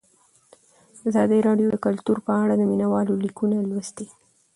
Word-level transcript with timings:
ازادي 1.09 1.39
راډیو 1.47 1.67
د 1.71 1.77
کلتور 1.85 2.17
په 2.27 2.33
اړه 2.43 2.53
د 2.57 2.61
مینه 2.69 2.87
والو 2.93 3.13
لیکونه 3.25 3.55
لوستي. 3.69 4.07